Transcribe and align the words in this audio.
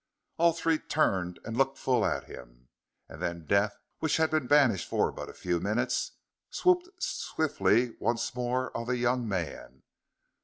All 0.39 0.53
three 0.53 0.79
turned 0.79 1.39
and 1.45 1.55
looked 1.55 1.77
full 1.77 2.03
at 2.03 2.23
him. 2.23 2.69
And 3.07 3.21
then 3.21 3.45
death, 3.45 3.77
which 3.99 4.17
had 4.17 4.31
been 4.31 4.47
banished 4.47 4.89
for 4.89 5.11
but 5.11 5.29
a 5.29 5.33
few 5.35 5.59
minutes, 5.59 6.13
swooped 6.49 6.89
swiftly 6.99 7.91
once 7.99 8.33
more 8.33 8.75
on 8.75 8.87
the 8.87 8.97
young 8.97 9.27
man. 9.29 9.83